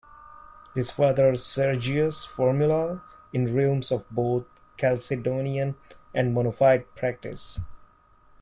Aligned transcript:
This 0.73 0.89
furthered 0.89 1.37
Sergius' 1.39 2.25
formula 2.25 3.03
in 3.33 3.55
realms 3.55 3.91
of 3.91 4.09
both 4.09 4.45
Chalcedonian 4.77 5.75
and 6.15 6.33
Monophysite 6.33 6.95
practice. 6.95 7.59